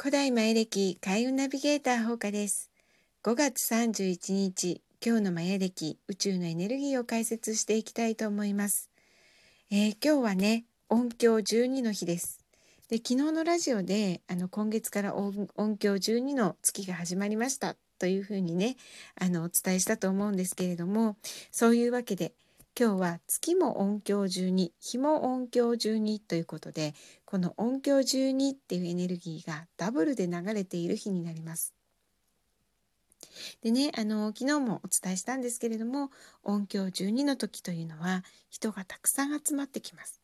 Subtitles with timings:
[0.00, 2.70] 古代マヤ暦開運ナビゲーター放課です。
[3.24, 8.90] 5月31日、今日のマヤ暦宇宙のエネルギーを解説していきたいと思います。
[9.72, 12.44] えー、今日はね、音響12の日です。
[12.88, 18.76] で昨日のラジオであの今月から音響12の月が始まりましたというふうにね
[19.20, 21.16] あのお伝えしたと思うんですけれども
[21.50, 22.32] そういうわけで
[22.80, 31.74] 今日は月も音響12日も音響12ということでこの音響12っていうエネルギーがダブルで流れている日になります。
[33.62, 36.12] でねあの昨日もお伝えしたんですけれども
[36.44, 40.20] 音響12の時というのは人がたくさん集まってきます。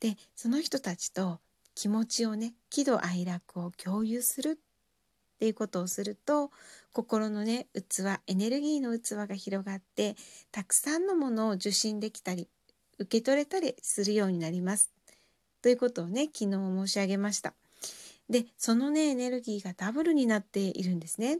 [0.00, 1.40] でその人たちと
[1.74, 4.60] 気持ちをね喜怒哀楽を共有する
[5.40, 6.50] っていうことをすると
[6.92, 10.14] 心のね器エネルギーの器が広がって
[10.52, 12.46] たくさんのものを受信できたり
[12.98, 14.90] 受け取れたりするようになります。
[15.62, 17.54] ということをね昨日申し上げました。
[18.28, 21.38] でそのねエネルギーがダブルになっているんですね。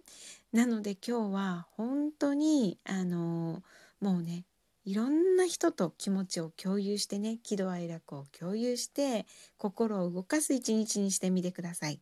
[0.55, 3.63] なので今日は本当にあの
[4.01, 4.47] もうね
[4.87, 9.27] いろんな人と気持ちを共有してね喜怒哀楽を共有して
[9.59, 12.01] 心を動かす一日にしてみてください。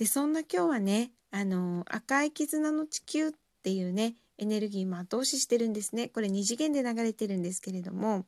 [0.00, 3.30] でそんな今日はねあの赤い絆の地球っ
[3.62, 8.24] ていうねエネルギーも後押ししてるんですねこれ2次元で流れてるんですけれども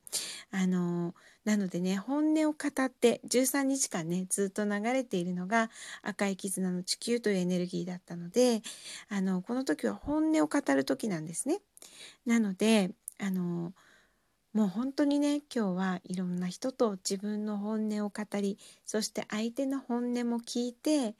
[0.50, 1.14] あの
[1.46, 5.70] なのでね本音を語って13日間ねずっと流れているのが
[6.02, 8.60] 赤い絆の地球というエネルギーだったので
[9.08, 11.60] あのこの時は本音を語る時なんですね。
[12.26, 13.72] なのであの
[14.52, 21.14] もう本当にね今日はいろんな人と自分の本音を語りそして相手の本音も聞いて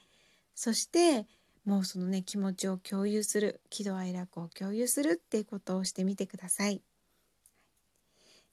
[0.54, 1.26] そして
[1.64, 6.82] もうそのね気持ちを共有する喜怒哀楽を共有するっていうことをしてみてください。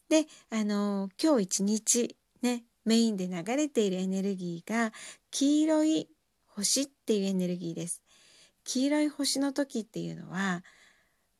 [0.09, 4.91] であの今日一日ねメインで流れているエネルギーが
[5.31, 6.09] 黄色い
[6.47, 8.01] 星っていうエネルギーです。
[8.63, 10.63] 黄色い星の時っていうのは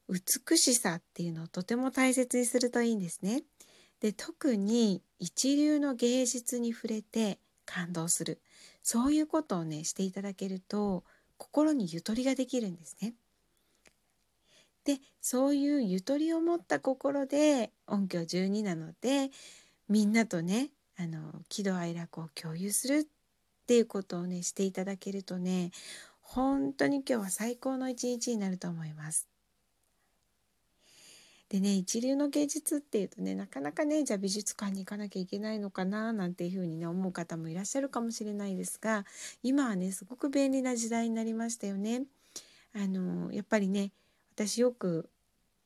[0.08, 3.44] 美しさっていうのをとても大切にするといいんですね。
[4.00, 8.42] で特に一流の芸術に触れて感動する
[8.84, 11.04] そういうことをねしていただけると
[11.38, 13.16] 心にゆとりができるんですね。
[14.86, 19.30] でそういうゆとりを持った心で音響12なので
[19.88, 23.06] みんなとねあの喜怒哀楽を共有するっ
[23.68, 25.72] ていうことをねしていただけるとね
[26.22, 29.39] 本当に今日は最高の一日になると思います。
[31.50, 39.04] でね一流の芸術っていうとねなかなかねじゃあ美術館に行かなきゃいけないのかななんていうふうにね思う方もいらっしゃるかもしれないですが
[39.42, 42.04] 今はねすごく便利な時代になりましたよね。
[42.76, 43.92] あのやっぱりね
[44.36, 45.10] 私よく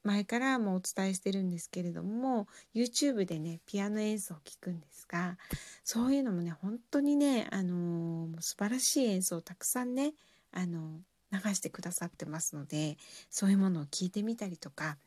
[0.04, 5.38] 前からもお伝えしてるんですけれども YouTube でねピアノ演奏を聴くんですが
[5.84, 10.14] そういうのもね本当にねあの素晴らしい演奏をたくさんね
[10.52, 11.00] あの
[11.32, 12.98] 流してくださってますので
[13.30, 14.98] そういうものを聞いてみたりとか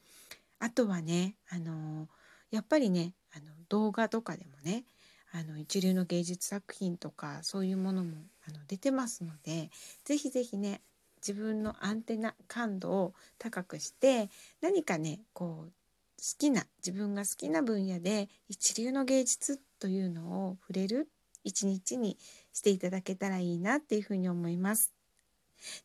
[0.59, 2.09] あとはねあの
[2.51, 4.85] やっぱりねあの動画とかでもね
[5.33, 8.13] あの一流の芸術作品とかそういうものも
[8.49, 9.71] あの出てますので
[10.05, 10.81] 是非是非ね
[11.17, 14.31] 自分のアンテナ感度を高くして
[14.61, 15.73] 何かねこう
[16.19, 21.09] 好きな自分が好きな分野で一流の芸術というのを触れる
[21.45, 22.17] 一日に
[22.53, 24.96] していただけたらいいなっていうふうに思います。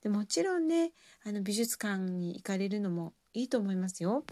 [0.02, 0.92] でもちろんね
[1.26, 4.24] あの美術館に行かれるのもいいと思いますよ。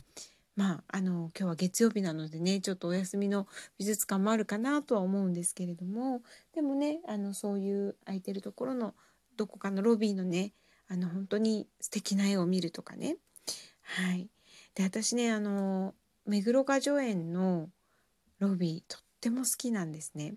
[0.56, 6.22] まあ、あの今日は月曜日なのでねちょっとお休みの美術館もあるかなとは思うんですけれども。
[6.54, 8.94] でもねあのそういう空いてるところの
[9.38, 10.52] どこかのロビーのね
[10.90, 13.16] あの本当に素敵な絵を見るとかね。
[13.84, 14.28] はい。
[14.76, 15.96] で私ねあの
[16.26, 17.70] 目黒雅叙園の
[18.40, 20.36] ロビーとっても好きなんですね。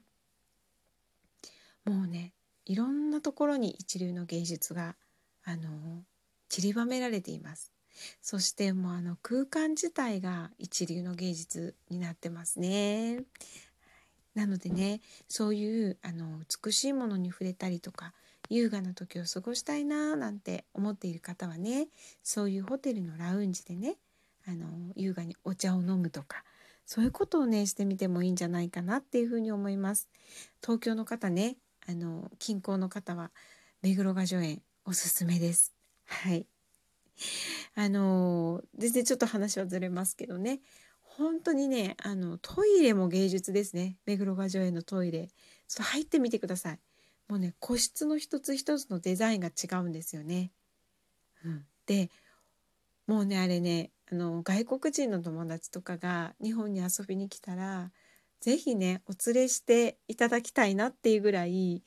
[1.84, 2.32] もうね
[2.66, 4.96] いろんなところに一流の芸術が
[5.44, 6.02] あの
[6.48, 7.72] 散りばめられています
[8.20, 13.24] そしてもうあの空間自体が一流の芸術になってますね。
[14.34, 18.14] なのでねそういうあの美しいものに触れたりとか
[18.48, 21.88] 優雅な時を過ごしたいななんて思っている方はね
[22.22, 23.96] そういうホテルのラウンジでね
[24.46, 26.44] あの優雅にお茶を飲むとか
[26.86, 30.08] そういうことをねしてみてもいいんじゃないかなっていうふうに思います。
[30.62, 31.56] 東京の方ね
[31.92, 33.30] あの近郊の方は
[33.82, 35.72] 目黒雅叙園おすすめです。
[36.06, 36.46] はい。
[37.74, 40.60] あの全然ちょっと話はずれますけどね。
[41.00, 43.96] 本当にねあのトイレも芸術ですね。
[44.06, 45.28] 目黒雅叙園のトイレ。
[45.28, 45.34] ちょ
[45.74, 46.78] っと入ってみてください。
[47.28, 50.50] もうね個室の一つ一つのデザインが違うんですよね、
[51.44, 52.10] うん、で
[53.06, 57.90] もうねあれねあの外国人の友達とかが日本に遊びに来たら
[58.42, 61.82] 是非ねお連れしていただきたいなっていうぐらい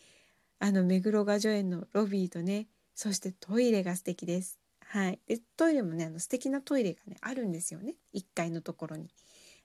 [0.59, 4.57] あの目黒雅女園のロビーとねそしてトイレが素敵です。
[4.79, 9.09] はい、でトイレもねあの素敵なトイレがねあるんですよね1階のところに。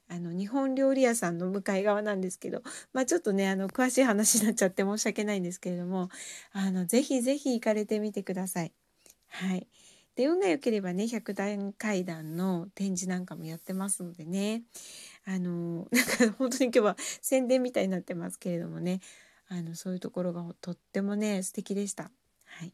[0.09, 2.61] あの日本料理屋さんの向かい側なんですけど、
[2.91, 6.09] まあ、ちょっとねあの詳しい話になっちゃって申し訳ないんですけれども
[6.51, 8.73] あのぜひぜひ行かれてみてください。
[9.29, 9.67] はい、
[10.15, 14.63] で運が良ければね百段階段の展示なんかもやってますのでね
[15.25, 19.01] あの なんか本当に今日は宣伝みたいになってますけれどもね
[19.47, 22.11] あのそういうところがとってもね素敵でした。
[22.45, 22.73] はい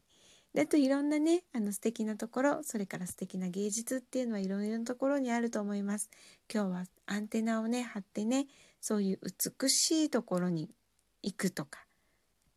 [0.54, 6.08] であといろんなねあの素敵なところそれから素敵な芸術っていうのはいろいろなところにあると思います。
[6.52, 8.46] 今日はアンテナをね張ってね
[8.80, 9.20] そういう
[9.60, 10.70] 美しいところに
[11.22, 11.84] 行くとか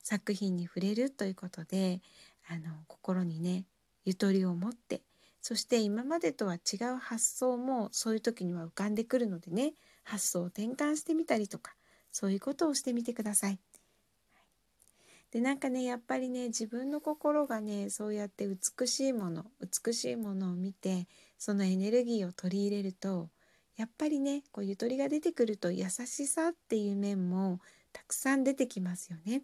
[0.03, 2.01] 作品に触れるということで
[2.47, 3.65] あの心にね
[4.05, 5.01] ゆとりを持って
[5.41, 9.73] そして今までとは違う発想もそういう時には浮かんでくるのでね
[10.03, 11.73] 発想を転換してみたりとか
[12.11, 13.59] そういうことをしてみてください。
[15.31, 21.07] でなんかねやっぱりね自分の心がねそうやって美しいもの美しいものを見て
[21.37, 23.29] そのエネルギーを取り入れると
[23.77, 27.61] やっぱりねこうゆとりが出てくると優しさっていう面も
[27.93, 29.43] たくさん出てきますよね。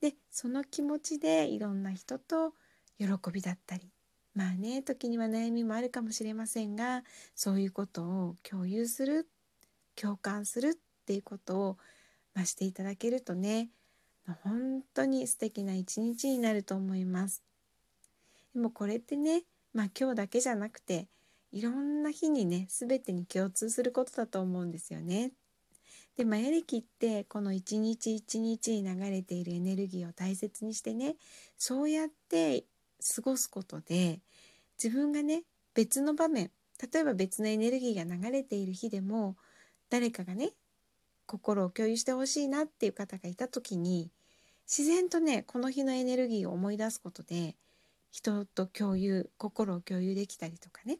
[0.00, 2.52] でその気持ちでいろんな人と
[2.98, 3.88] 喜びだったり
[4.34, 7.02] まあね時には悩みもあるかもしれませんが
[7.34, 9.28] そういうことを共有する
[9.94, 11.78] 共感するっていうことを、
[12.34, 13.68] まあ、していただけるとね
[14.44, 17.42] 本当に素敵な一日になると思います。
[18.54, 19.42] でもこれってね、
[19.72, 21.08] まあ今日だけじゃなくて、
[21.50, 25.32] いろんな日にね、全てに共通することだと思うんですよね。
[26.16, 31.16] で、マヤ暦ってこの一日一日に流れているエネルギーを大切にしてね、
[31.58, 32.64] そうやって
[33.14, 34.20] 過ごすことで、
[34.82, 35.44] 自分がね、
[35.74, 36.50] 別の場面、
[36.92, 39.36] 例えば別のエネルギーが流れている日でも、
[39.90, 40.52] 誰かがね、
[41.26, 44.10] 心を共有してほしいなっていう方がいた時に
[44.68, 47.56] 自然とねこの日のエネルギーを思い出すことで
[48.10, 50.98] 人と共有心を共有できたりとかね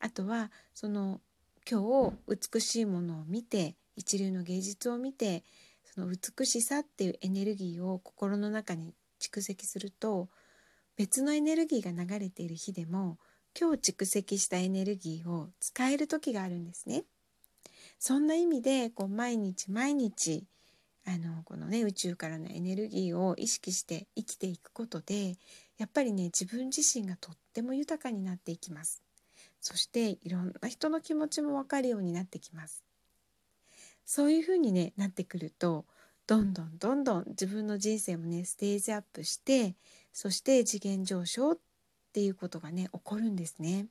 [0.00, 1.20] あとはその
[1.68, 5.42] 今日美しいものを見て一流の芸術を見て
[5.84, 10.28] その美しさっていうエネルギーを心の中に蓄積すると
[10.96, 13.18] 別のエネルギーが流れている日でも
[13.58, 17.04] 今日蓄積したエネルギーを使える時があるんですね。
[17.98, 20.44] そんな意味でこう毎日毎日
[21.06, 25.36] あのこのね宇宙からのエネルギーを意識して生きていくことで
[25.78, 29.02] やっぱりね自分自身がとっても豊かになっていきます
[29.60, 32.84] そしていろんな人の気持ちも分かるようになってきます
[34.06, 35.84] そういうふうにねなってくると
[36.26, 39.74] どんどんどんどん自分の人生もねステージアップして
[40.12, 41.58] そして次元上昇っ
[42.12, 43.86] ていうことがね起こるんですね。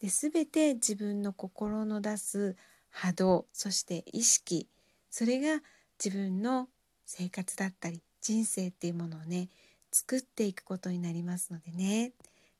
[0.00, 2.56] で全て自分の心の出す
[2.90, 4.68] 波動そして意識
[5.10, 5.62] それが
[6.02, 6.68] 自分の
[7.04, 9.48] 生活だったり人生っていうものをね
[9.92, 12.12] 作っていくことになりますのでね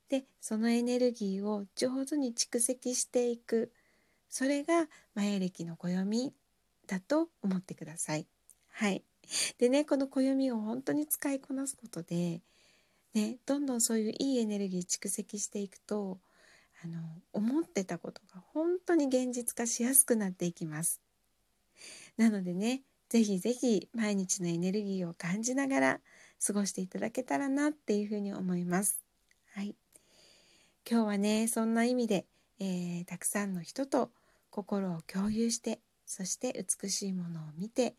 [0.08, 3.70] でそのエネルギーを上手に蓄積していく
[4.28, 6.32] それがマヤ暦の暦
[6.86, 8.26] だと思ってください。
[8.70, 9.02] はい、
[9.58, 12.40] でねこの暦を本当に使いこなすことで、
[13.14, 16.18] ね、どんどんそういういいエネルギー蓄積していくと
[16.82, 16.98] あの
[17.32, 21.00] 思ってたことが本当に現実化しやすくなっていきます。
[22.16, 26.00] なのでね是非是非毎日のエネルギーを感じながら
[26.44, 29.00] 過ごしていただけたらなっていうふうに思います。
[29.54, 29.74] はい、
[30.88, 32.24] 今日はねそんな意味で、
[32.60, 34.10] えー、たくさんの人と
[34.50, 37.94] 心を共有してそして美しいものを見て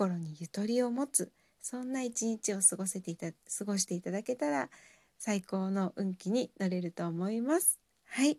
[0.00, 1.30] 心にゆとりを持つ
[1.60, 4.70] そんな一日を過ごせていた過ごしていただけたら
[5.18, 7.78] 最高の運気に乗れると思います。
[8.06, 8.38] はい。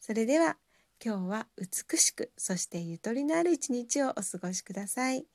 [0.00, 0.56] それでは
[1.04, 5.26] 今日は美しく、そしてゆとりのある一日をお過ごしください。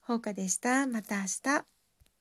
[0.00, 0.86] ほうかでした。
[0.86, 1.75] また明日。